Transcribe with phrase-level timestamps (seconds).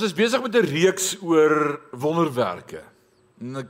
[0.00, 2.80] Ons is besig met 'n reeks oor wonderwerke.
[3.38, 3.66] En ek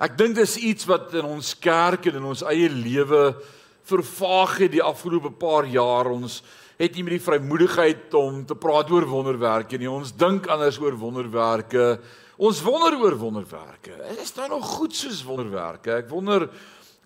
[0.00, 3.36] ek dink dis iets wat in ons kerk en in ons eie lewe
[3.84, 6.08] vervaag het die afgelope paar jaar.
[6.08, 6.42] Ons
[6.78, 9.90] het nie meer die vrymoedigheid om te praat oor wonderwerke nie.
[9.90, 12.00] Ons dink anders oor wonderwerke.
[12.38, 14.00] Ons wonder oor wonderwerke.
[14.22, 15.90] Is daar nog goed soos wonderwerke?
[15.90, 16.48] Ek wonder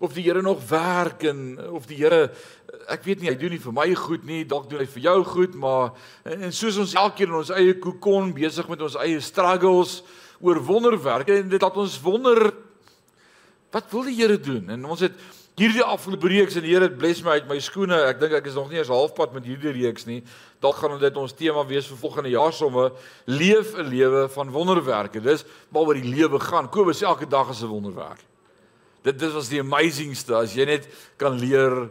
[0.01, 2.31] of die Here nog werk en of die Here
[2.91, 5.17] ek weet nie hy doen nie vir my goed nie, dalk doen hy vir jou
[5.27, 5.91] goed, maar
[6.25, 9.99] en soos ons elkeen in ons eie kokon besig met ons eie struggles
[10.41, 12.49] oor wonderwerke en dit laat ons wonder
[13.71, 14.65] wat wil die Here doen?
[14.73, 15.15] En ons het
[15.59, 18.01] hierdie afgelope reeks en die Here het bless my uit my skoene.
[18.09, 20.19] Ek dink ek is nog nie eens halfpad met hierdie reeks nie.
[20.63, 22.89] Dalk gaan dit ons tema wees vir volgende jaar somme
[23.31, 25.21] leef 'n lewe van wonderwerke.
[25.21, 26.69] Dis waaroor die lewe gaan.
[26.69, 28.30] Kobus elke dag is 'n wonderwerk.
[29.01, 30.85] Dit dit was die amazingste as jy net
[31.17, 31.87] kan leer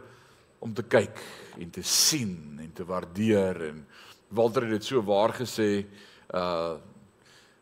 [0.62, 1.18] om te kyk
[1.58, 3.82] en te sien en te waardeer en
[4.30, 5.86] Walter het dit so waar gesê
[6.34, 6.78] uh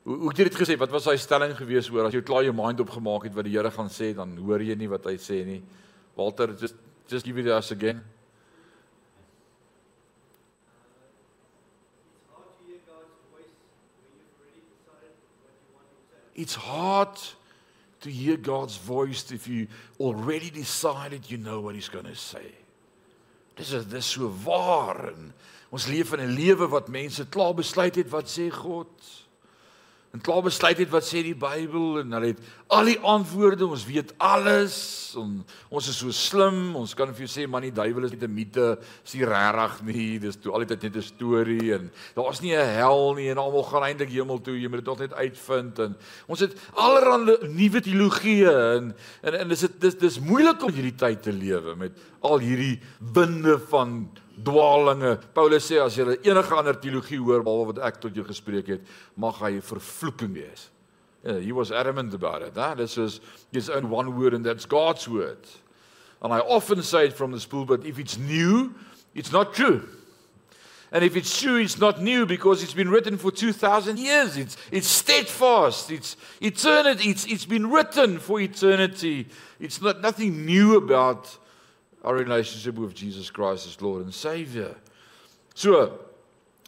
[0.09, 0.75] hoe hoe het jy dit gesê?
[0.81, 3.53] Wat was daai stelling gewees oor as jy klaar jou mind opgemaak het wat die
[3.53, 5.59] Here gaan sê dan hoor jy nie wat hy sê nie.
[6.17, 6.77] Walter just
[7.09, 8.01] just give it to us again.
[16.35, 17.19] It's hard
[18.01, 19.67] to hear God's voice if you
[19.99, 22.55] already decided you know what he's going to say.
[23.57, 25.33] Dis is dis so waar en
[25.75, 28.89] ons leef in 'n lewe wat mense klaar besluit het wat sê God
[30.17, 32.39] en klaar besluit het wat sê die Bybel en hulle het
[32.73, 34.77] al die antwoorde, ons weet alles.
[35.21, 35.39] En
[35.73, 38.35] ons is so slim, ons kan vir jou sê man die duiwel is net 'n
[38.35, 42.75] mite, is nie regtig nie, dis toe altyd net 'n storie en daar's nie 'n
[42.77, 45.97] hel nie en almal gaan eintlik hemel toe, jy moet dit tog net uitvind en
[46.27, 51.23] ons het allerlei nuwe teologieë en en en dis dis dis moeilik om hierdie tyd
[51.23, 51.93] te lewe met
[52.23, 54.09] al hierdie winde van
[54.45, 55.19] dwaalinge.
[55.35, 58.97] Paulus sê as jy enige ander teologie hoor behalwe wat ek tot jou gespreek het,
[59.17, 60.69] mag hy vervloeking wees.
[61.25, 62.55] Yeah, he was adamant about it.
[62.55, 63.21] That is his,
[63.53, 65.45] his own one word and that's God's word.
[66.23, 68.75] And I often say it from the school but if it's new,
[69.15, 69.89] it's not true.
[70.91, 74.37] And if it's true, it's not new because it's been written for 2000 years.
[74.39, 75.91] It's it's steadfast.
[75.91, 77.11] It's eternity.
[77.11, 79.29] It's it's been written for eternity.
[79.61, 81.37] It's not nothing new about
[82.09, 84.75] our relationship with Jesus Christ as Lord and Savior.
[85.55, 85.99] So,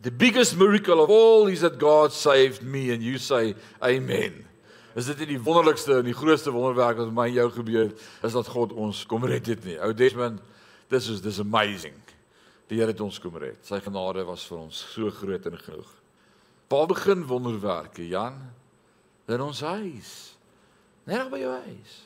[0.02, 4.44] the biggest miracle of all is that God saved me and you say amen.
[4.94, 7.86] Is dit nie die wonderlikste en die grootste wonderwerk wat met my en jou gebeur
[7.86, 9.78] het, is dat God ons kom red het nie.
[9.80, 10.42] Ou Desmond,
[10.92, 11.96] this is this amazing.
[12.68, 13.62] Die Here het ons kom red.
[13.64, 15.96] Sy genade was vir ons so groot en genoeg.
[16.68, 18.36] Waar begin wonderwerke, Jan?
[19.30, 20.12] In ons huis.
[21.08, 21.96] Net by jou huis.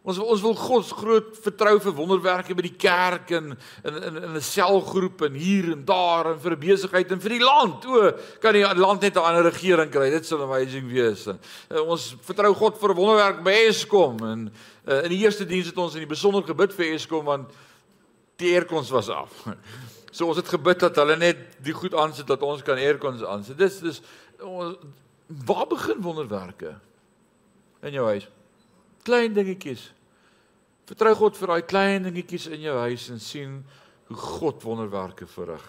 [0.00, 3.50] Ons ons wil God groot vertrou vir wonderwerke by die kerk en
[3.84, 7.44] in in in 'n selgroep en hier en daar en vir besigheid en vir die
[7.44, 7.84] land.
[7.84, 10.10] O, kan die land net 'n ander regering kry.
[10.10, 11.26] Dit sal amazing wees.
[11.26, 11.38] En,
[11.70, 14.52] uh, ons vertrou God vir wonderwerk by Eskom en
[14.88, 17.50] uh, in die eerste diens het ons in die besonder gebid vir Eskom want
[18.38, 19.30] die aircons was af.
[20.12, 23.58] So ons het gebid dat hulle net die goed aansit dat ons kan aircons aansit.
[23.58, 24.02] Dis dis
[24.42, 24.76] ons
[25.46, 26.80] waar begin wonderwerke
[27.82, 28.26] in jou huis?
[29.06, 29.90] Klein dingetjies.
[30.90, 33.60] Vertrou God vir daai klein dingetjies in jou huis en sien
[34.10, 35.66] hoe God wonderwerke verrig.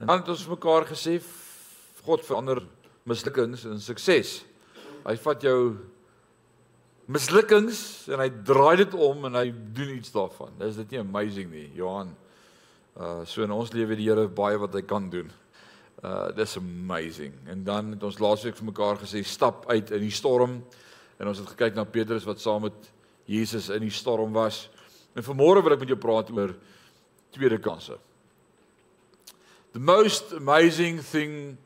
[0.00, 1.18] En dan het ons mekaar gesê
[2.02, 2.62] God verander
[3.06, 4.40] mislukkings in sukses.
[5.04, 5.58] Hy vat jou
[7.12, 10.54] mislukkings en hy draai dit om en hy doen iets daarvan.
[10.66, 12.14] Is dit nie amazing nie, Johan?
[12.92, 15.30] Uh so in ons lewe die Here baie wat hy kan doen.
[16.02, 17.34] Uh dis amazing.
[17.50, 20.60] En dan het ons laasweek vir mekaar gesê stap uit in die storm.
[21.22, 22.88] En ons het gekyk na Petrus wat saam met
[23.30, 24.64] Jesus in die storm was.
[25.14, 26.56] En vanmôre wil ek met jou praat oor
[27.30, 27.94] tweede kansse.
[29.72, 31.56] The most amazing thing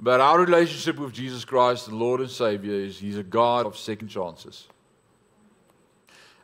[0.00, 3.76] about our relationship with Jesus Christ, the Lord and Savior, is He's a God of
[3.76, 4.66] second chances.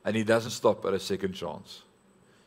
[0.05, 1.82] And He doesn't stop at a second chance.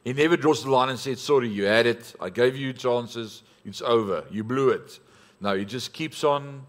[0.04, 2.14] He never draws the line and says, Sorry, you had it.
[2.22, 3.42] I gave you chances.
[3.66, 4.26] It's over.
[4.30, 5.00] You blew it.
[5.42, 6.68] No, He just keeps on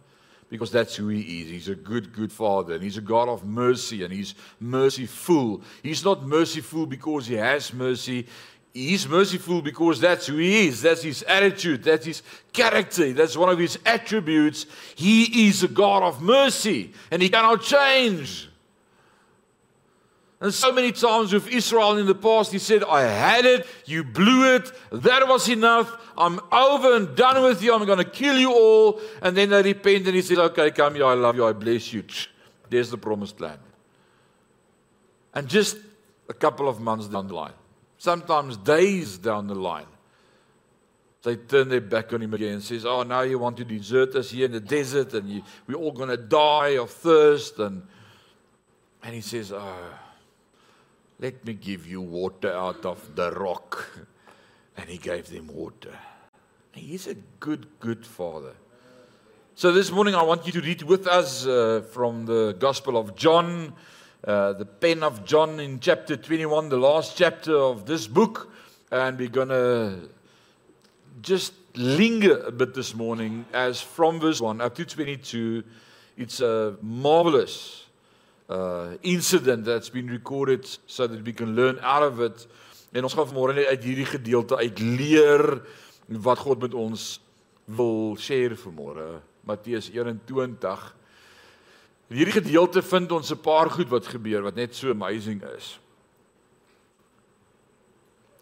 [0.48, 1.50] because that's who he is.
[1.50, 5.62] He's a good, good father, and he's a God of mercy, and he's merciful.
[5.82, 8.26] He's not merciful because he has mercy.
[8.72, 10.82] He's merciful because that's who he is.
[10.82, 11.82] That's his attitude.
[11.82, 12.22] That's his
[12.52, 13.12] character.
[13.12, 14.66] That's one of his attributes.
[14.94, 18.47] He is a God of mercy, and he cannot change.
[20.40, 24.04] And so many times with Israel in the past, he said, I had it, you
[24.04, 28.38] blew it, that was enough, I'm over and done with you, I'm going to kill
[28.38, 29.00] you all.
[29.20, 31.92] And then they repent and he said, Okay, come here, I love you, I bless
[31.92, 32.04] you.
[32.70, 33.58] There's the promised land.
[35.34, 35.76] And just
[36.28, 37.52] a couple of months down the line,
[37.96, 39.86] sometimes days down the line,
[41.22, 44.14] They turn their back on him again and says, "Oh, now you want to desert
[44.14, 47.82] us here in the desert and you, we're all going to die of thirst." And
[49.02, 49.98] and he says, "Oh,
[51.20, 53.90] let me give you water out of the rock."
[54.76, 55.98] And he gave them water.
[56.72, 58.54] He's a good, good father.
[59.56, 63.16] So this morning I want you to read with us uh, from the Gospel of
[63.16, 63.74] John,
[64.24, 68.52] uh, the pen of John in chapter 21, the last chapter of this book.
[68.92, 70.08] And we're going to
[71.20, 75.64] just linger a bit this morning as from verse 1 up to 22.
[76.16, 77.86] It's a marvelous
[78.48, 82.46] uh, incident that's been recorded so that we can learn out of it.
[82.92, 85.60] En ons gaan vanmôre net uit hierdie gedeelte uit leer
[86.08, 87.20] wat God met ons
[87.68, 89.20] wil share vanmôre.
[89.44, 90.94] Matteus 21.
[92.08, 95.78] Hierdie gedeelte vind ons 'n paar goed wat gebeur wat net so amazing is.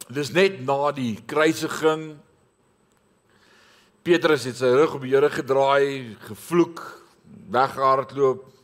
[0.08, 2.16] Dis net na die kruisiging.
[4.02, 7.02] Petrus het sy rug op die Here gedraai, gevloek,
[7.50, 8.55] weggehardloop.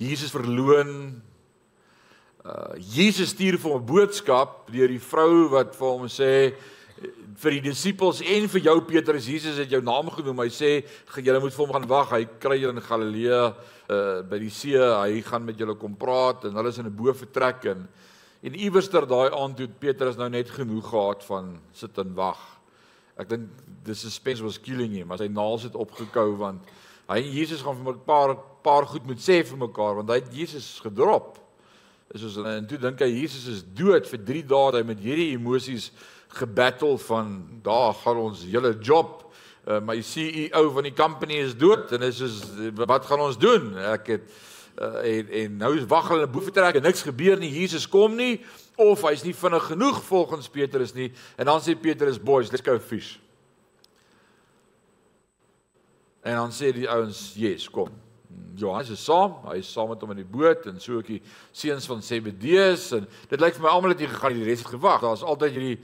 [0.00, 1.20] Jesus verloon.
[2.40, 6.54] Uh Jesus stuur vir 'n boodskap deur die vrou wat vir hom sê
[7.40, 10.44] vir die disippels en vir jou Petrus Jesus het jou naam genoem.
[10.44, 10.70] Hy sê
[11.20, 12.12] julle moet vir hom gaan wag.
[12.12, 13.42] Hy kry julle in Galilea
[13.90, 14.76] uh by die see.
[14.76, 17.88] Hy gaan met julle kom praat en hulle is in 'n bo vertrek en
[18.42, 22.40] en iewerster daai aand toe Petrus nou net genoeg gehad van sit en wag.
[23.18, 23.48] Ek dink
[23.84, 25.12] dis suspense was killing him.
[25.12, 26.64] As hy naals het opgekou want
[27.08, 30.34] hy Jesus gaan vir 'n paar paar goed moet sê vir mekaar want hy het
[30.34, 31.38] Jesus gedrop.
[32.10, 34.08] Is soos en toe dink hy Jesus is dood.
[34.10, 35.90] Vir 3 dae hy met hierdie emosies
[36.34, 39.26] gebattle van daar gaan ons hele job.
[39.66, 42.40] Uh, my CEO van die company is dood en is soos
[42.80, 43.72] wat gaan ons doen?
[43.92, 44.26] Ek het
[44.80, 47.52] uh, en en nou is wag hulle boef trek en niks gebeur nie.
[47.60, 48.40] Jesus kom nie
[48.80, 51.12] of hy's nie vinnig genoeg volgens Petrus nie.
[51.38, 53.18] En dan sê Petrus boys let's go fish.
[56.26, 57.94] En dan sê die ouens yes kom
[58.60, 61.22] Johannes is saam, hy is saam met hom in die boot en so ook die
[61.52, 64.74] seuns van Zebedeus en dit lyk vir my almal het hier gegaan, die res het
[64.74, 65.00] gewag.
[65.00, 65.78] Daar's altyd hierdie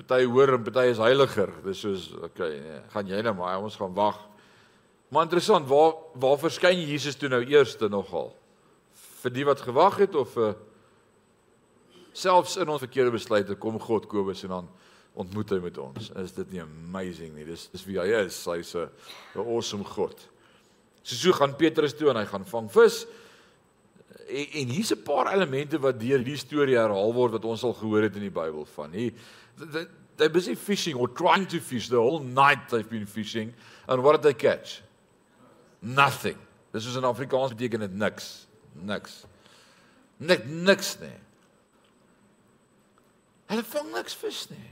[0.00, 1.50] Party hoor en party is heiliger.
[1.64, 4.18] Dis soos okay, nee, gaan jy nou maar ons gaan wag.
[5.10, 8.30] Maar interessant, waar waar verskyn Jesus toe nou eerste nogal?
[9.20, 10.54] Vir die wat gewag het of vir
[12.16, 14.70] selfs in ons verkeerde besluite kom God Kobus en dan
[15.20, 16.10] ontmoet hy met ons.
[16.22, 17.44] Is dit nie amazing nie?
[17.48, 18.38] Dis dis wie hy is.
[18.46, 18.88] Hy's 'n
[19.36, 20.29] awesome God.
[21.10, 23.02] So so gaan Petrus toe en hy gaan vang vis.
[24.28, 27.74] En, en hier's 'n paar elemente wat deur hierdie storie herhaal word wat ons al
[27.74, 28.92] gehoor het in die Bybel van.
[28.92, 29.12] Hier
[30.16, 31.88] they, busy fishing or trying to fish.
[31.88, 33.54] The whole night they've been fishing.
[33.88, 34.82] And what did they catch?
[35.80, 36.36] Nothing.
[36.72, 38.46] This is in afrikaans beteken dit niks.
[38.72, 39.26] Niks.
[40.18, 41.18] Nik niks nie
[43.50, 44.68] hulle vang niks vis nie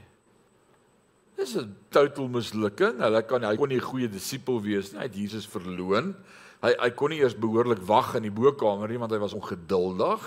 [1.39, 5.07] dis 'n total mislukking hulle kan hy kon nie 'n goeie disipel wees nie hy
[5.07, 6.15] het Jesus verloon
[6.63, 10.21] hy hy kon nie eers behoorlik wag in die bokkamer nie want hy was ongeduldig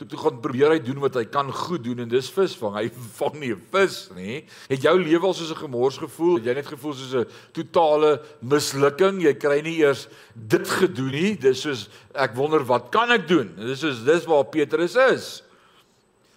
[0.00, 2.76] toe toe gaan probeer hy doen wat hy kan goed doen en dis visvang.
[2.78, 2.86] Hy
[3.18, 4.38] vang nie 'n vis nie.
[4.70, 6.38] Het jou lewe al soos 'n gemors gevoel?
[6.38, 9.20] Het jy net gevoel soos 'n totale mislukking?
[9.20, 11.36] Jy kry nie eers dit gedoen nie.
[11.36, 13.52] Dis soos ek wonder wat kan ek doen?
[13.56, 15.42] Dis soos dis waar Petrus is.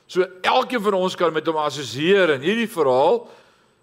[0.07, 3.29] So elkeen van ons kan met hom assosieer in hierdie verhaal.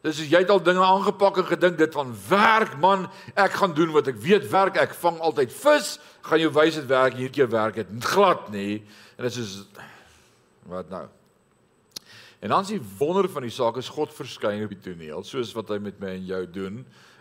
[0.01, 3.05] Dis as jy het al dinge aangepak en gedink dit van werk man,
[3.37, 4.79] ek gaan doen wat ek weet werk.
[4.81, 5.99] Ek vang altyd vis.
[6.25, 8.81] Gaan jou wys dit werk hierdie keer werk dit glad nie.
[9.19, 9.59] En dit is
[10.71, 11.05] wat nou?
[12.41, 15.53] En dan is die wonder van die saak is God verskyn op die toneel soos
[15.53, 16.79] wat hy met my en jou doen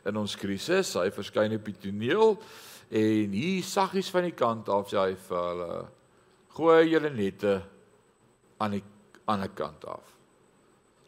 [0.08, 0.94] in ons krisis.
[0.96, 2.38] Hy verskyn op die toneel
[2.90, 5.82] en hier saggies van die kant af sê hy vir hulle
[6.56, 7.58] gooi julle nette
[8.64, 8.86] aan die
[9.28, 10.19] ander kant af.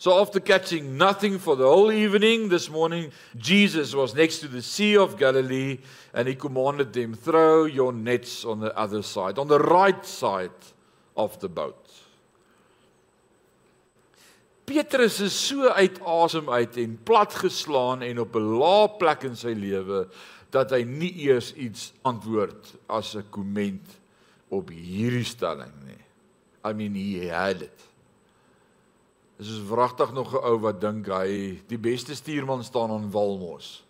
[0.01, 4.63] So after catching nothing for the whole evening this morning Jesus was next to the
[4.63, 5.77] sea of Galilee
[6.11, 10.57] and he commanded them throw your nets on the other side on the right side
[11.15, 11.85] of the boat.
[14.65, 19.53] Petrus is so uit asem uit en platgeslaan en op 'n lae plek in sy
[19.53, 20.07] lewe
[20.49, 24.01] dat hy nie eers iets antwoord as 'n komment
[24.49, 26.01] op hierdie stelling nie.
[26.65, 27.90] I mean he had it.
[29.41, 33.83] Is wragtig nog 'n ou wat dink hy die beste stuurman staan aan Walmos.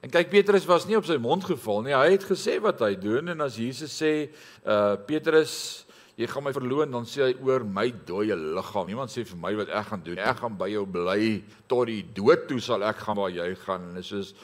[0.00, 1.94] En kyk Petrus was nie op sy mond geval nie.
[1.94, 4.28] Hy het gesê wat hy doen en as Jesus sê,
[4.66, 8.86] uh Petrus jy gaan my verloon dan sê hy oor my dooie liggaam.
[8.86, 10.18] Niemand sê vir my wat ek gaan doen.
[10.18, 13.88] Ek gaan by jou bly tot die dood toe sal ek gaan waar jy gaan.
[13.88, 14.34] En dit is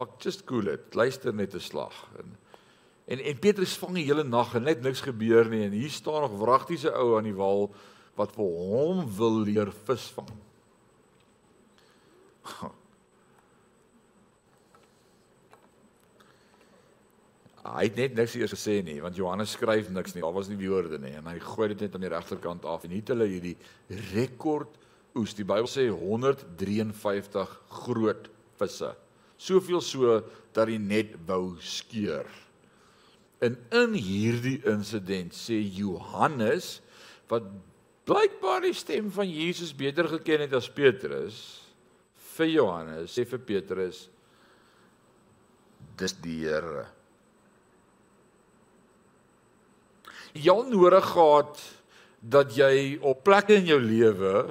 [0.00, 0.94] ek just cool it.
[0.94, 1.96] Luister net 'n slag.
[2.18, 2.36] En
[3.08, 6.20] en, en Petrus vang die hele nag en net niks gebeur nie en hier staan
[6.20, 7.72] nog wragtiese ou aan die wal
[8.18, 10.30] wat vir hom wil leer visvang.
[17.68, 20.22] Hy het net niks eers gesê nie, want Johannes skryf niks nie.
[20.24, 22.94] Daar was nie woorde nie en hy gooi dit net aan die regterkant af en
[22.96, 23.56] het hulle hierdie
[24.14, 24.78] rekord
[25.18, 25.34] oes.
[25.36, 28.94] Die Bybel sê 153 groot visse.
[29.38, 30.20] Soveel so
[30.56, 32.26] dat die net wou skeur.
[33.44, 36.78] En in hierdie insident sê Johannes
[37.30, 37.46] wat
[38.08, 41.40] blykbaar die stem van Jesus beter geken het as Petrus
[42.36, 44.06] vir Johannes sê vir Petrus
[45.98, 46.86] dis die Here.
[50.38, 51.60] Jy nodig gehad
[52.22, 54.48] dat jy op plekke in jou lewe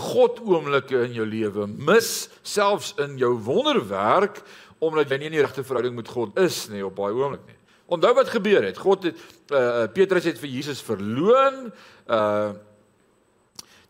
[0.00, 4.42] God oomblikke in jou lewe mis selfs in jou wonderwerk
[4.80, 7.59] omdat jy nie in die regte verhouding met God is nie op daai oomblik nie.
[7.90, 8.78] Onthou wat gebeur het.
[8.78, 11.68] God het uh, Petrus het vir Jesus verloon.
[12.06, 12.52] Uh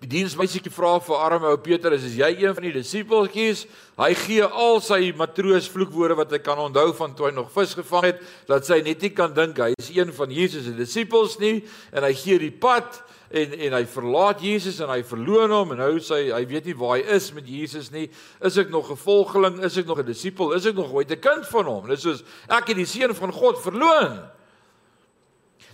[0.00, 3.66] Die diensmeisietjie vra vir arme ou Petrus, "Is jy een van die disipeltjies?"
[3.98, 7.74] Hy gee al sy matroos vloekwoorde wat hy kan onthou van toe hy nog vis
[7.74, 11.38] gevang het, dat sy net nie kan dink hy is een van Jesus se disippels
[11.38, 15.74] nie, en hy gee die pad en en hy verlaat Jesus en hy verloon hom
[15.74, 18.08] en nou sê hy weet nie waar hy is met Jesus nie.
[18.42, 19.62] Is ek nog 'n volgeling?
[19.62, 20.52] Is ek nog 'n disipel?
[20.52, 21.86] Is ek nog ooit 'n kind van hom?
[21.86, 24.28] Dis soos ek het die seun van God verloon.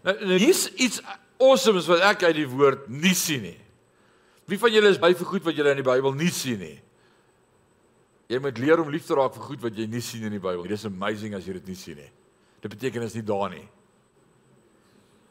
[0.04, 1.00] Nou, nou hier's iets
[1.40, 3.60] awesomes wat ek uit die woord nie sien nie.
[4.46, 6.80] Wie van julle is by vir goed wat julle in die Bybel nie sien nie?
[8.28, 10.42] Jy moet leer om lief te raak vir goed wat jy nie sien in die
[10.42, 10.62] Bybel.
[10.62, 12.10] Dit is amazing as jy dit nie sien nie.
[12.60, 13.68] Dit beteken is nie daar nie.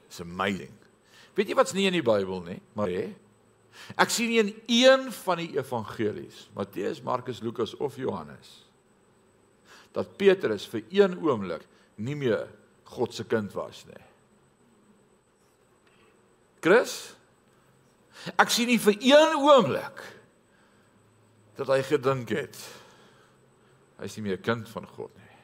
[0.08, 0.85] It's amazing.
[1.36, 2.60] Weet jy wat's nie in die Bybel nie?
[2.74, 3.06] Maar hè?
[4.00, 8.62] Ek sien nie in een van die evangelies, Matteus, Markus, Lukas of Johannes,
[9.92, 11.66] dat Petrus vir een oomblik
[12.00, 12.48] nie meer
[12.96, 14.02] God se kind was nie.
[16.64, 17.16] Chris,
[18.34, 20.02] Ek sien nie vir een oomblik
[21.60, 22.58] dat hy gedink het
[24.00, 25.36] hy is nie meer 'n kind van God nie.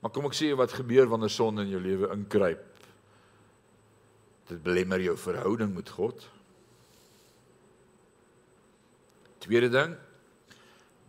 [0.00, 2.73] Maar kom ek sê wat gebeur wanneer sonde in jou lewe inkruip?
[4.48, 6.24] Dit belemmer jou verhouding met God.
[9.44, 9.94] Tweede ding,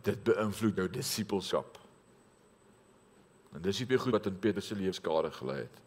[0.06, 1.78] dit beïnvloed jou disippelskap.
[3.56, 5.82] En dis die goed wat in Petrus se lewe skade gelei het.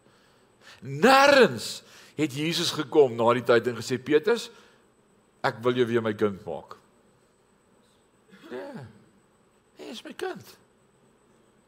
[0.82, 1.80] Nêrens
[2.18, 4.50] het Jesus gekom na die tyd en gesê Petrus,
[5.46, 6.76] ek wil jou weer my kind maak.
[8.50, 8.86] Ja.
[9.80, 10.58] Hy is my kind.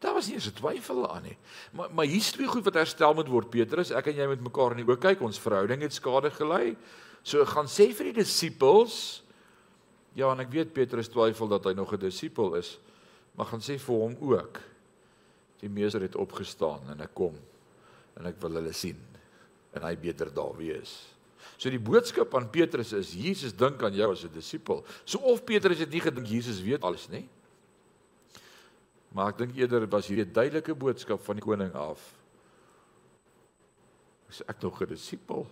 [0.02, 1.38] Daar was nie eens 'n twyfel aan nie.
[1.72, 3.92] Maar maar hier's twee goed wat herstel moet word Petrus.
[3.92, 5.22] Ek en jy moet mekaar in die oë kyk.
[5.22, 6.76] Ons verhouding het skade gelei.
[7.24, 9.22] So gaan sê vir die disippels
[10.18, 12.80] Ja, en ek weet Petrus twyfel dat hy nog 'n disipel is,
[13.36, 14.60] maar gaan sê vir hom ook.
[15.60, 17.36] Die meester het opgestaan en ek kom
[18.18, 19.00] en ek wil hulle sien
[19.74, 21.16] en hy beter daar wees.
[21.58, 24.84] So die boodskap aan Petrus is Jesus dink aan jou as 'n disipel.
[25.06, 27.30] So of Petrus het nie gedink Jesus weet alles nie.
[29.12, 32.00] Maar ek dink eerder was hierdie 'n duidelike boodskap van die koning af.
[34.30, 35.48] Is ek nog 'n disipel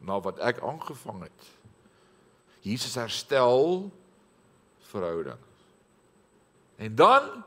[0.00, 1.42] na wat ek aangevang het?
[2.60, 3.92] Jesus herstel
[4.80, 5.38] verhouding.
[6.76, 7.44] En dan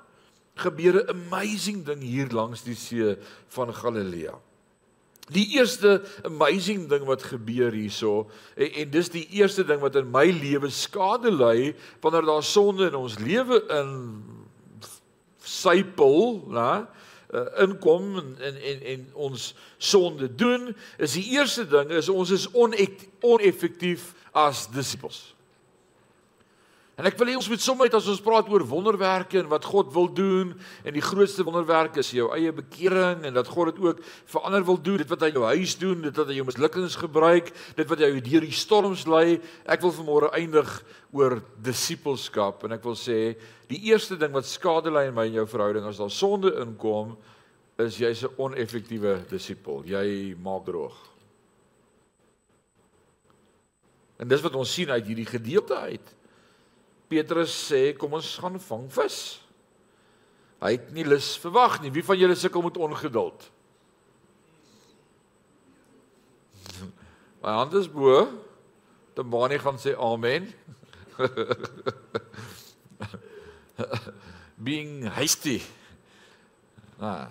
[0.55, 3.17] gebeur 'n amazing ding hier langs die see
[3.47, 4.39] van Galilea.
[5.27, 10.11] Die eerste amazing ding wat gebeur hierso en, en dis die eerste ding wat in
[10.11, 14.23] my lewe skade lei wanneer daar sonde in ons lewe in
[15.47, 16.71] sypel, né?
[17.27, 19.47] Uh, inkom en, en en en ons
[19.83, 25.36] sonde doen is die eerste ding is ons is oneffektief as disippels.
[26.97, 29.91] En ek wil hê ons moet sommer as ons praat oor wonderwerke en wat God
[29.93, 34.01] wil doen en die grootste wonderwerk is jou eie bekering en dat God dit ook
[34.01, 36.97] vir ander wil doen, dit wat hy jou huis doen, dit wat hy jou mislukkings
[36.97, 39.37] gebruik, dit wat jy deur die storms lei.
[39.69, 40.73] Ek wil vanmôre eindig
[41.13, 41.37] oor
[41.69, 43.37] disippelskap en ek wil sê
[43.69, 47.13] die eerste ding wat skade lei in my en jou verhouding as daar sonde inkom
[47.77, 49.85] is jy's 'n oneffektiewe disipel.
[49.85, 50.97] Jy maak droog.
[54.17, 56.17] En dis wat ons sien uit hierdie gedeelte uit.
[57.07, 59.19] Petrus sê kom ons gaan vang vis.
[60.63, 61.93] Hy het nie lus verwag nie.
[61.93, 63.51] Wie van julle sukkel met ongeduld?
[67.43, 68.25] My hand is bo.
[69.15, 70.49] Tembani gaan sê amen.
[74.67, 75.61] Being hasty.
[76.99, 77.29] Ah,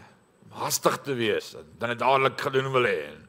[0.54, 3.25] haastig te wees en dan dit dadelik gedoen wil hê.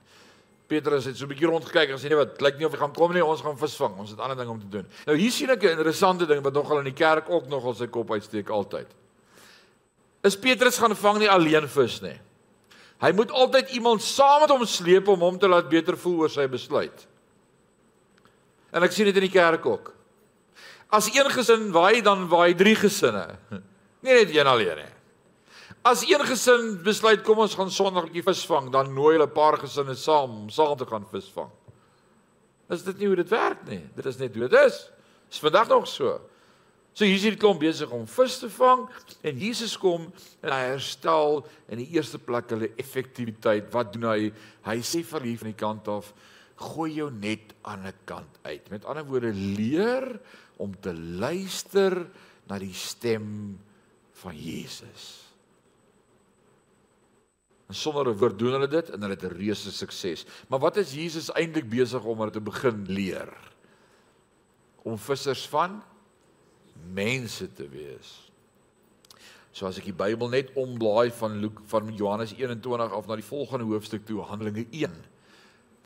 [0.67, 2.93] Petrus het so 'n bietjie rondgekyk en sê nee wat, lyk nie of hy gaan
[2.93, 3.97] kom nie, ons gaan visvang.
[3.97, 4.85] Ons het ander dinge om te doen.
[5.05, 7.87] Nou hier sien ek 'n interessante ding wat nogal in die kerk ook nogal sy
[7.87, 8.87] kop uitsteek altyd.
[10.23, 12.19] Is Petrus gaan vang nie alleen vis nie.
[12.99, 16.29] Hy moet altyd iemand saam met hom sleep om hom te laat beter voel oor
[16.29, 17.07] sy besluit.
[18.73, 19.93] En ek sien dit in die kerk ook.
[20.89, 23.37] As een gesin waai dan waai drie gesinne.
[24.01, 24.96] Nie net een alleen nie.
[25.87, 29.95] As een gesin besluit kom ons gaan Sondagletjie visvang, dan nooi hulle 'n paar gesinne
[29.95, 31.49] saam om saam te gaan visvang.
[32.69, 33.83] Is dit nie hoe dit werk nie?
[33.95, 34.89] Dit is net hoe dit is.
[35.31, 36.19] Is vandag nog so.
[36.93, 38.89] So hier is hierdie klomp besig om vis te vang
[39.21, 43.71] en Jesus kom en hy herstel in die eerste plek hulle effektiwiteit.
[43.71, 44.33] Wat doen hy?
[44.63, 46.13] Hy sê vir hulle van die kant af,
[46.55, 48.69] gooi jou net aan 'n kant uit.
[48.69, 50.19] Met ander woorde, leer
[50.57, 52.09] om te luister
[52.49, 53.57] na die stem
[54.11, 55.26] van Jesus.
[57.67, 60.25] En sonder 'n woord doen hulle dit en hulle het 'n reuse sukses.
[60.47, 63.33] Maar wat is Jesus eintlik besig om hulle te begin leer?
[64.83, 65.83] Om vissers van
[66.93, 68.31] mense te wees.
[69.51, 73.25] So as ek die Bybel net omblaai van Luke van Johannes 21 af na die
[73.25, 74.93] volgende hoofstuk toe Handelinge 1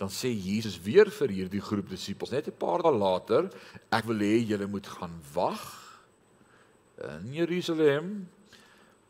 [0.01, 3.49] dan sê Jesus weer vir hierdie groep disippels net 'n paar dae later
[3.93, 5.63] ek wil hê julle moet gaan wag
[6.97, 8.27] in Jerusalem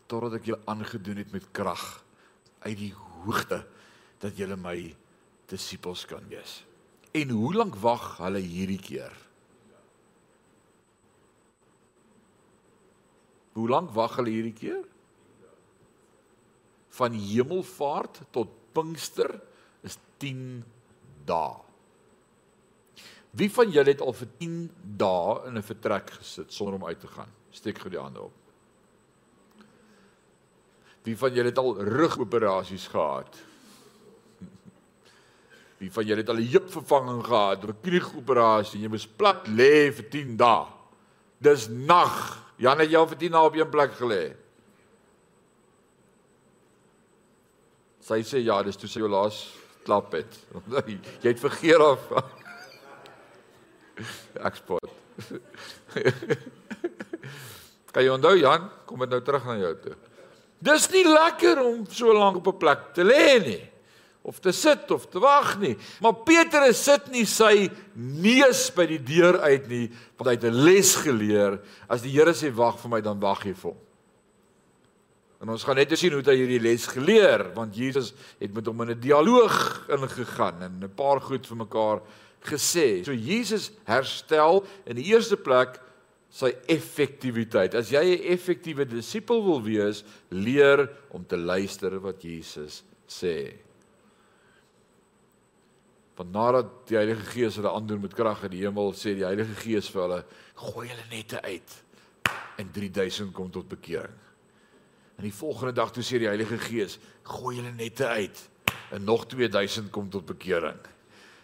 [0.08, 2.04] totdat ek julle aangedoen het met krag
[2.66, 3.64] uit die hoogte
[4.22, 4.78] dat julle my
[5.52, 6.62] disippels kan wees.
[7.12, 9.14] En hoe lank wag hulle hierdie keer?
[13.58, 14.84] Hoe lank wag hulle hierdie keer?
[16.96, 19.34] Van hemelvaart tot Pinkster
[19.84, 20.62] is 10
[21.28, 21.58] dae.
[23.36, 24.56] Wie van julle het al vir 10
[25.00, 27.32] dae in 'n vertrek gesit sonder om uit te gaan?
[27.52, 28.41] Steek gou die hande op.
[31.04, 33.38] Wie van julle het al rugoperasies gehad?
[35.82, 39.92] Wie van julle het al 'n heupvervanging gehad, 'n knieoperasie en jy moes plat lê
[39.92, 40.66] vir 10 dae?
[41.38, 42.44] Dis nag.
[42.58, 44.36] Jan het jou vir 10 dae op een plek gelê.
[48.00, 50.40] Sy sê ja, dis toe sy jou laas klap het.
[51.24, 52.00] jy het vergeet of
[54.50, 54.92] eksport.
[57.92, 59.96] kan jy onthou Jan, kom dit nou terug na jou toe.
[60.62, 63.72] Dis nie lekker om so lank op 'n plek te lê nie
[64.22, 65.76] of te sit of te wag nie.
[66.02, 70.64] Maar Petrus sit nie sy neus by die deur uit nie, want hy het 'n
[70.64, 71.60] les geleer.
[71.90, 73.80] As die Here sê wag vir my, dan wag jy vir hom.
[75.42, 78.82] En ons gaan net sien hoe hy hierdie les geleer, want Jesus het met hom
[78.82, 82.02] in 'n dialoog ingegaan en 'n paar goed vir mekaar
[82.44, 83.04] gesê.
[83.04, 85.80] So Jesus herstel in die eerste plek
[86.32, 87.76] sy effektiwiteit.
[87.76, 93.54] As jy 'n effektiewe disipel wil wees, leer om te luister wat Jesus sê.
[96.16, 99.56] Want nadat die Heilige Gees hulle aandoen met krag in die hemel, sê die Heilige
[99.56, 101.84] Gees vir hulle: "Gooi hulle nette uit."
[102.58, 104.20] En 3000 kom tot bekering.
[105.18, 108.50] En die volgende dag toe sê die Heilige Gees: "Gooi hulle nette uit."
[108.92, 110.80] En nog 2000 kom tot bekering.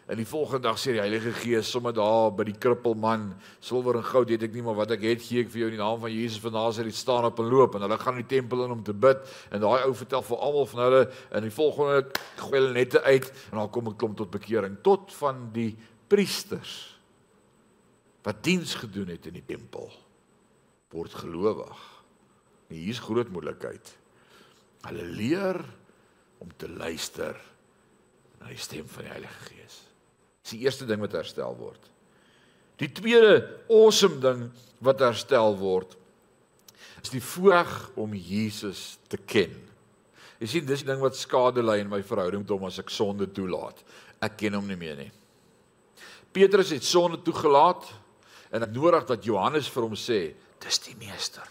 [0.07, 4.05] En die volgende dag sê die Heilige Gees sommer daar by die krippelman, silwer en
[4.07, 5.99] goud het ek nie, maar wat ek het gee ek vir jou in die naam
[5.99, 8.75] van Jesus van Nasaret staan op en loop en hulle gaan in die tempel in
[8.77, 9.19] om te bid
[9.51, 13.27] en daai ou vertel vir almal van hulle en die volgende gooi hulle nette uit
[13.51, 15.75] en dan kom 'n klomp tot bekering tot van die
[16.07, 16.97] priesters
[18.23, 19.91] wat diens gedoen het in die tempel
[20.91, 21.79] word gelowig.
[22.67, 23.91] En hier's groot moontlikheid.
[24.87, 25.61] Hulle leer
[26.43, 27.39] om te luister
[28.39, 29.86] na die stem van die Heilige Gees.
[30.47, 31.89] Dis die eerste ding wat herstel word.
[32.79, 34.45] Die tweede awesome ding
[34.79, 35.97] wat herstel word
[37.01, 39.51] is die voorreg om Jesus te ken.
[40.39, 42.93] Jy sien dis die ding wat skade lei in my verhouding met hom as ek
[42.95, 43.81] sonde toelaat.
[44.23, 45.09] Ek ken hom nie meer nie.
[46.31, 47.83] Petrus het sonde toegelaat
[48.55, 50.21] en ek nodig dat Johannes vir hom sê,
[50.63, 51.43] dis die meester.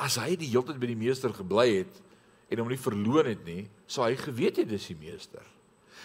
[0.00, 2.00] As hy die hele tyd by die meester gebly het
[2.48, 5.44] en hom nie verloon het nie, sou hy geweet het dis die meester.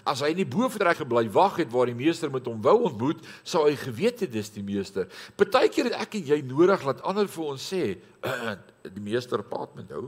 [0.08, 3.22] As hy in die boefrek gebly wag het waar die meester met hom wou ontmoet,
[3.44, 5.10] sou hy geweet het dis die meester.
[5.38, 7.84] Partykeer het ek en jy nodig dat ander vir ons sê,
[8.26, 8.56] uh,
[8.88, 10.08] die meester praat met jou.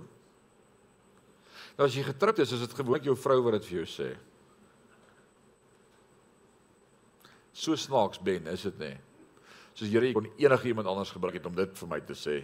[1.77, 4.09] Nou as jy getroud is, is dit gewoonlik jou vrou wat dit vir jou sê.
[7.53, 8.95] So snaaks ben, is dit nie?
[9.77, 12.41] Soos Here kon enige iemand anders gebruik het om dit vir my te sê.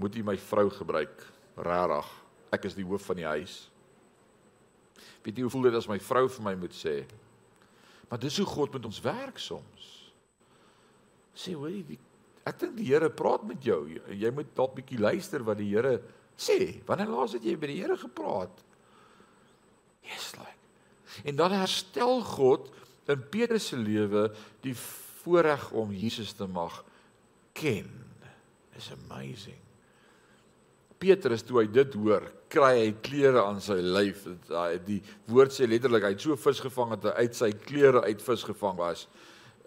[0.00, 1.24] Moet jy my vrou gebruik?
[1.58, 2.08] Regtig.
[2.54, 3.56] Ek is die hoof van die huis.
[5.28, 7.02] Weet jy hoe voel dit as my vrou vir my moet sê?
[8.08, 9.88] Maar dis hoe God met ons werk soms.
[11.36, 11.98] Sê hoor jy,
[12.48, 13.82] ek dink die Here praat met jou.
[14.08, 15.98] Jy moet dalk bietjie luister wat die Here
[16.32, 16.80] sê.
[16.88, 18.64] Wanneer laas het jy by die Here gepraat?
[20.08, 20.56] Yes like.
[21.28, 22.72] En dan herstel God
[23.12, 24.30] in Petrus se lewe
[24.64, 26.80] die voorreg om Jesus te mag
[27.52, 27.92] ken.
[28.80, 29.67] Is amazing.
[30.98, 34.24] Petrus toe hy dit hoor, kry hy klere aan sy lyf.
[34.86, 38.22] Die woord sê letterlik hy het so vis gevang dat hy uit sy klere uit
[38.24, 39.06] vis gevang was.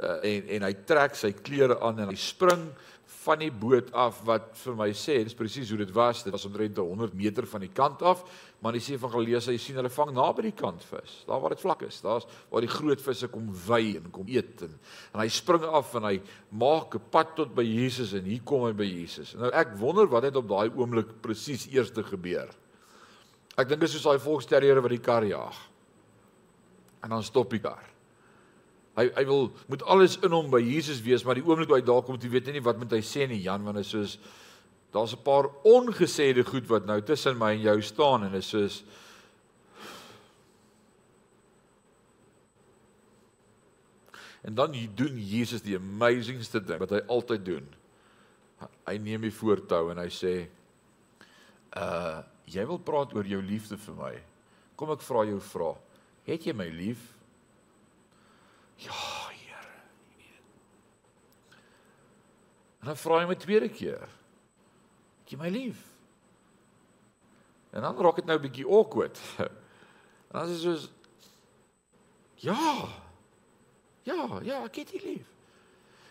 [0.02, 2.64] uh, en en hy trek sy klere aan en hy spring
[3.22, 6.46] van die boot af wat vir my sê dis presies hoe dit was dit was
[6.48, 8.24] omtrent 100 meter van die kant af
[8.62, 11.56] maar die sê van gelees hy sien hulle vang naby die kant vis daar waar
[11.56, 14.74] dit vlak is daar's waar die groot visse kom wy en kom eet en,
[15.14, 16.16] en hy spring af en hy
[16.52, 19.36] maak 'n pad tot by Jesus en hier kom hy by Jesus.
[19.36, 22.50] Nou ek wonder wat het op daai oomblik presies eers te gebeur.
[23.58, 25.58] Ek dink dit is soos daai volksterriere wat die kar jaag.
[27.04, 27.91] En dan stop die kar
[29.00, 31.86] Hy hy wil moet alles in hom by Jesus wees, maar die oomblik waar hy
[31.88, 34.18] daar kom, jy weet nie wat moet hy sê nie, Jan, want hy is soos
[34.92, 38.84] daar's 'n paar ongesêde goed wat nou tussen my en jou staan en is soos
[44.42, 47.68] En dan doen Jesus die amazingste ding wat hy altyd doen.
[48.90, 50.36] Hy neem die voortou en hy sê
[51.78, 54.12] uh jy wil praat oor jou liefde vir my.
[54.76, 55.70] Kom ek vra jou vra.
[56.28, 57.21] Het jy my lief?
[58.82, 58.98] Ja,
[59.30, 59.68] Here.
[62.82, 64.08] En dan vra hy my tweede keer.
[65.22, 65.84] Het jy my lief?
[67.72, 69.20] En dan raak dit nou 'n bietjie awkward.
[70.32, 70.90] En dan is dit soos
[72.42, 72.88] Ja.
[74.04, 75.28] Ja, ja, ek het jou lief.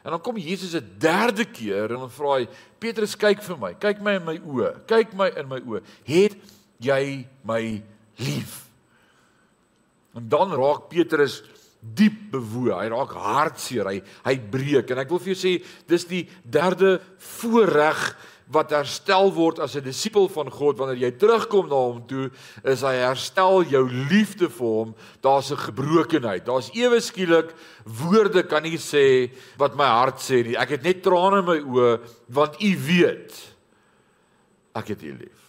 [0.02, 3.74] En dan kom Jesus 'n derde keer en dan vra hy Petrus kyk vir my,
[3.74, 5.82] kyk my in my oë, kyk my in my oë.
[6.04, 6.36] Het
[6.78, 7.82] jy my
[8.16, 8.70] lief?
[10.14, 11.42] En dan raak Petrus
[11.80, 12.74] diep bewoe.
[12.76, 13.88] Hy raak hartseer.
[13.88, 15.54] Hy hy breek en ek wil vir jou sê
[15.90, 16.98] dis die derde
[17.40, 18.02] voorreg
[18.50, 22.30] wat herstel word as 'n disipel van God wanneer jy terugkom na hom toe
[22.64, 24.94] is hy herstel jou liefde vir hom.
[25.22, 26.44] Daar's 'n gebrokenheid.
[26.44, 30.56] Daar's ewe skielik woorde kan nie sê wat my hart sê nie.
[30.56, 33.32] Ek het net trane in my oë want u weet
[34.74, 35.39] ek het u lief.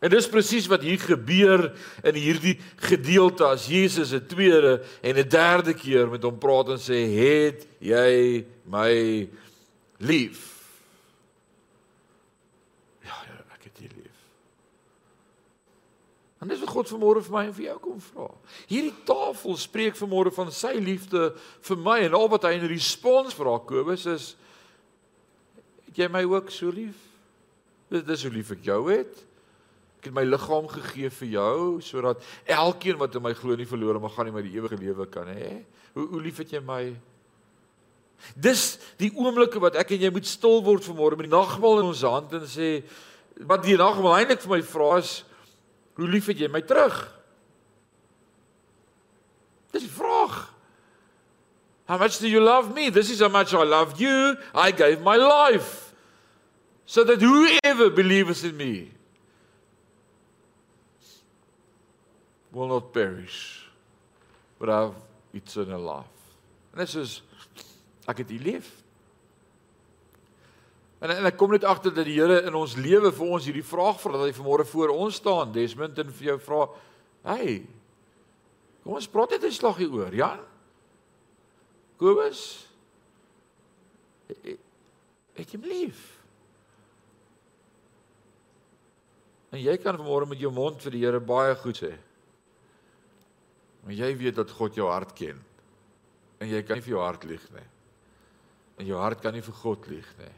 [0.00, 1.70] En dis presies wat hier gebeur
[2.04, 6.78] in hierdie gedeelte as Jesus 'n tweede en 'n derde keer met hom praat en
[6.78, 9.28] sê het jy my
[9.98, 10.40] lief?
[13.00, 14.20] Ja, ja, ek het jou lief.
[16.40, 18.30] En dis wat God vanmôre vir my en vir jou kom vra.
[18.68, 23.34] Hierdie tafel spreek vanmôre van sy liefde vir my en al wat hy in respons
[23.34, 24.36] vra Kobus is
[25.86, 26.96] het jy my ook so lief?
[27.88, 29.24] Dis hoe lief ek jou het
[30.04, 34.14] het my liggaam gegee vir jou sodat elkeen wat in my glo nie verlore mag
[34.14, 35.62] gaan nie maar die ewige lewe kan hê.
[35.96, 36.94] Hoe hoe lief het jy my?
[38.34, 41.90] Dis die oomblikke wat ek en jy moet stil word vanmôre met die nagmaal in
[41.90, 42.80] ons hand en sê
[43.48, 45.18] wat die nagmaal eintlik vir my vra is
[45.96, 46.96] hoe lief het jy my terug?
[49.72, 50.46] Dis die vraag.
[51.86, 52.90] How much do you love me?
[52.90, 54.36] This is how much I loved you.
[54.54, 55.94] I gave my life
[56.84, 58.95] so that whoever believes in me
[62.56, 63.68] will not perish
[64.58, 64.94] but have
[65.34, 66.16] eternal life.
[66.72, 67.20] En dit is
[68.08, 68.70] ek het U lief.
[71.04, 73.66] En en ek kom net agter dat die Here in ons lewe vir ons hierdie
[73.66, 76.68] vraag vra dat hy vanmôre voor ons staan Desmond en vir jou vra,
[77.24, 77.66] "Hey,
[78.82, 80.40] kom ons praat net 'n slag hier oor, ja?
[81.98, 82.66] Kobus,
[85.36, 86.16] ek het lief."
[89.52, 91.94] En jy kan vanmôre met jou mond vir die Here baie goed sê.
[93.86, 95.38] Maar jy weet dat God jou hart ken.
[96.42, 97.68] En jy kan nie vir jou hart lieg nie.
[98.82, 100.32] En jou hart kan nie vir God lieg nie.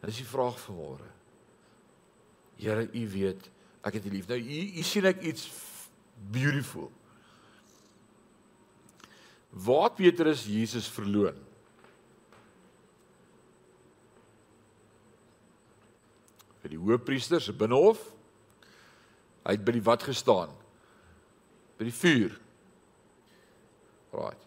[0.00, 1.10] Dit is die vraag van môre.
[2.56, 3.50] Here, U weet
[3.84, 4.30] ek het U lief.
[4.30, 5.50] Nou U U sien ek iets
[6.32, 6.88] beautiful.
[9.52, 11.36] Waar Petrus Jesus verloon.
[16.64, 18.00] By die hoofpriester se binnehof.
[19.44, 20.63] Hy het by die wat gestaan
[21.84, 22.32] by die vuur.
[24.14, 24.40] Right.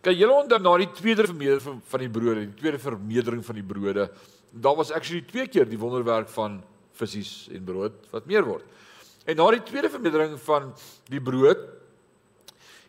[0.00, 3.66] Kyk, julle onder na die tweede vermeerdering van die brode, die tweede vermeerdering van die
[3.66, 4.06] brode.
[4.50, 6.60] Daar was actually twee keer die wonderwerk van
[6.98, 8.64] visse en brood wat meer word.
[9.28, 10.72] En na die tweede vermeerdering van
[11.12, 11.60] die brood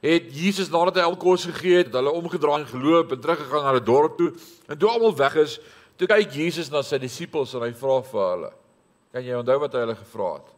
[0.02, 3.76] het Jesus nadat hy al kos gegee het, hulle omgedraai en geloop en teruggegaan na
[3.78, 4.32] die dorp toe.
[4.72, 5.60] En toe almal weg is,
[6.00, 8.52] toe kyk Jesus na sy disippels en hy vra vir hulle:
[9.14, 10.50] "Kan jy onthou wat hy hulle gevra het?"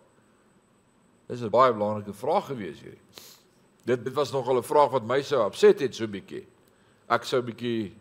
[1.34, 3.02] Dis 'n baie belangrike vraag gewees hierdie.
[3.86, 6.46] Dit dit was nogal 'n vraag wat my sou opset het so bietjie.
[7.10, 7.96] Ek sou bietjie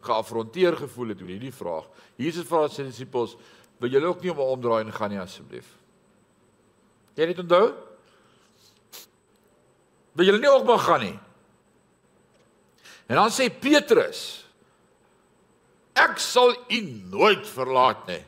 [0.00, 1.84] geafronteer gevoel het oor hierdie vraag.
[2.16, 3.36] Jesus vra sy disippels,
[3.78, 5.66] "Wil julle ook nie om omdraai en gaan nie asseblief?"
[7.14, 7.74] Jy het dit onthou?
[10.12, 11.18] Wil julle nie ook maar gaan nie?
[13.06, 14.46] En dan sê Petrus,
[15.94, 18.24] "Ek sal u nooit verlaat nie.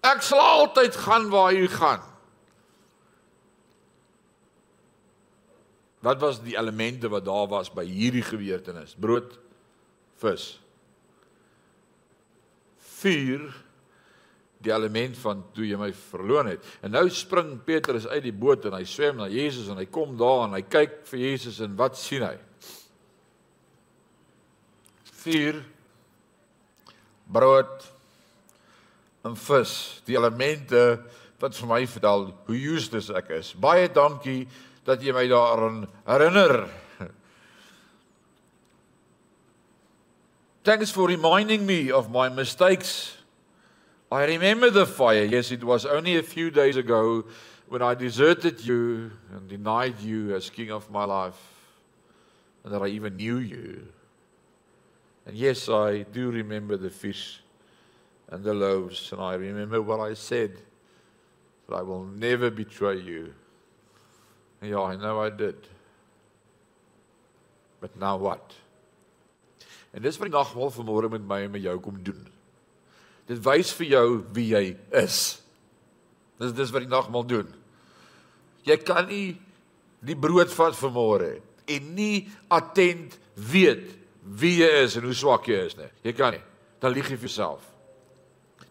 [0.00, 2.11] Ek sal altyd gaan waar u gaan."
[6.02, 8.96] Wat was die elemente wat daar was by hierdie gebeurtenis?
[8.98, 9.36] Brood,
[10.18, 10.46] vis.
[12.98, 13.46] Vuur
[14.62, 16.66] die element van toe jy my verloon het.
[16.86, 20.14] En nou spring Petrus uit die boot en hy swem na Jesus en hy kom
[20.18, 22.36] daar en hy kyk vir Jesus en wat sien hy?
[25.22, 25.58] Vuur
[27.32, 27.88] brood
[29.26, 29.74] en vis,
[30.06, 30.82] die elemente
[31.42, 33.52] wat vir my vertel hoe useless ek is.
[33.58, 34.44] Baie dankie
[34.84, 36.68] dat jy my daaraan herinner.
[40.64, 43.16] Thanks for reminding me of my mistakes.
[44.12, 45.24] I remember the fire.
[45.24, 47.24] Yes, it was only a few days ago
[47.68, 51.40] when I deserted you and denied you as king of my life,
[52.62, 53.88] and that I even knew you.
[55.26, 57.42] And yes, I do remember the fish
[58.28, 60.58] and the loaves, and I remember what I said
[61.68, 63.34] that I will never betray you.
[64.62, 65.56] Yeah, I know I did.
[67.80, 68.54] But now what?
[69.92, 72.20] En dis wat die nagmaal vanmôre met my en met jou kom doen.
[73.28, 74.62] Dit wys vir jou wie jy
[75.02, 75.18] is.
[76.40, 77.50] Dis dis wat die nagmaal doen.
[78.64, 79.34] Jy kan nie
[80.02, 81.34] die brood vat vanmôre
[81.70, 83.90] en nie attent weet
[84.22, 85.90] wie jy is en hoe swak jy is nie.
[86.06, 86.42] Jy kan nie.
[86.82, 87.66] Dan lieg jy vir jouself.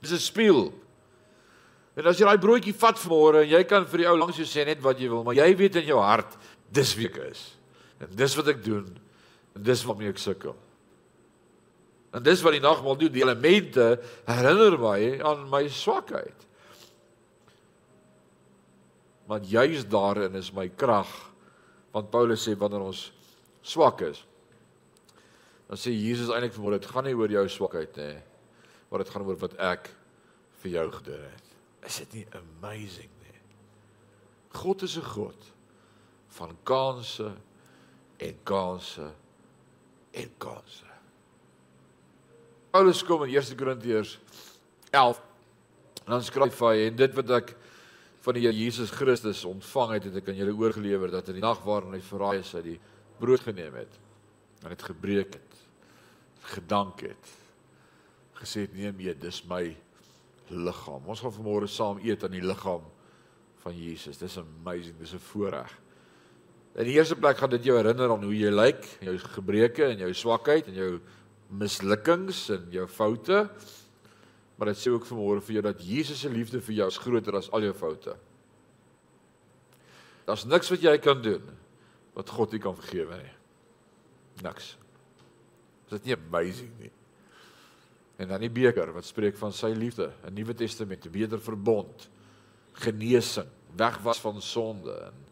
[0.02, 0.72] Dis 'n spieël.
[2.00, 4.48] En as jy daai broodjie vat vanmôre en jy kan vir die ou langs jou
[4.48, 6.38] sê net wat jy wil, maar jy weet in jou hart
[6.72, 7.42] dis wie ek is.
[8.02, 8.88] En dis wat ek doen.
[9.58, 10.56] En dis wat my ek sukkel.
[12.16, 13.94] En dis wat die nagmaal doen, die elemente
[14.28, 16.48] herinner my aan my swakheid.
[19.32, 21.12] Want juis daarin is my krag.
[21.92, 23.10] Want Paulus sê wanneer ons
[23.68, 24.24] swak is,
[25.70, 28.16] dan sê Jesus eintlik vir my dit gaan nie oor jou swakheid nie,
[28.90, 29.92] maar dit gaan oor wat ek
[30.64, 31.51] vir jou gedoen het.
[31.86, 33.40] Is dit nie amazing nie?
[34.54, 35.52] God is 'n God
[36.38, 37.34] van kansse
[38.18, 39.12] en kansse
[40.12, 40.86] en kansse.
[42.72, 44.20] Paulus kom in 1 Korintiërs
[44.92, 45.20] 11
[46.06, 47.56] en dan skryf hy en dit wat ek
[48.22, 51.44] van die Here Jesus Christus ontvang het, het ek aan julle oorgelewer dat in die
[51.44, 52.80] nag waarin hy verraai is, hy die
[53.20, 53.98] brood geneem het
[54.62, 55.62] en dit gebreek het,
[56.54, 57.32] gedank het,
[58.38, 59.64] gesê het neem jy, dis my
[60.52, 61.08] liggaam.
[61.08, 62.84] Ons gaan vanmôre saam eet aan die liggaam
[63.64, 64.18] van Jesus.
[64.18, 65.72] Dis amazing, dis 'n voorreg.
[66.76, 69.98] In die eerste plek gaan dit jou herinner aan hoe jy lyk, jou gebreke en
[69.98, 71.00] jou swakheid en jou
[71.50, 73.50] mislukkings en jou foute.
[74.56, 77.36] Maar dit sê ook vanmôre vir jou dat Jesus se liefde vir jou is groter
[77.36, 78.16] as al jou foute.
[80.26, 81.44] Daar's niks wat jy kan doen
[82.14, 83.36] wat God nie kan vergewe nie.
[84.44, 84.78] Niks.
[85.86, 86.92] Is dit nie amazing nie?
[88.22, 92.10] En dan die beker wat spreek van sy liefde, 'n Nuwe Testament, 'n beter verbond,
[92.74, 94.94] genesing, wegwas van sonde.
[94.94, 95.26] En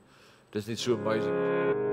[0.49, 1.88] dis net so amazing.